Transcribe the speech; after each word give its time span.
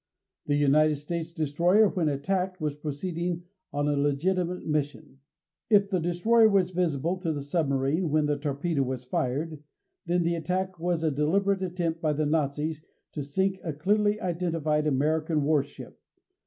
The 0.47 0.55
United 0.55 0.95
States 0.95 1.31
destroyer, 1.31 1.87
when 1.87 2.09
attacked, 2.09 2.59
was 2.59 2.73
proceeding 2.73 3.43
on 3.71 3.87
a 3.87 3.95
legitimate 3.95 4.65
mission. 4.65 5.19
If 5.69 5.91
the 5.91 5.99
destroyer 5.99 6.49
was 6.49 6.71
visible 6.71 7.17
to 7.17 7.31
the 7.31 7.43
submarine 7.43 8.09
when 8.09 8.25
the 8.25 8.39
torpedo 8.39 8.81
was 8.81 9.03
fired, 9.03 9.61
then 10.07 10.23
the 10.23 10.33
attack 10.33 10.79
was 10.79 11.03
a 11.03 11.11
deliberate 11.11 11.61
attempt 11.61 12.01
by 12.01 12.13
the 12.13 12.25
Nazis 12.25 12.81
to 13.11 13.21
sink 13.21 13.59
a 13.63 13.73
clearly 13.73 14.19
identified 14.19 14.87
American 14.87 15.43
warship. 15.43 15.99